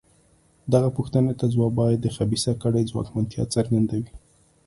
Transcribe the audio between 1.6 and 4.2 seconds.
بیا د خبیثه کړۍ ځواکمنتیا څرګندوي.